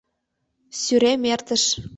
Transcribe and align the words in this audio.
Сӱрем 0.79 1.21
эртыш. 1.33 1.63